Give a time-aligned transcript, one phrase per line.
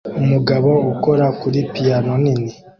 [0.21, 2.51] Umugabo ukora kuri piyano nini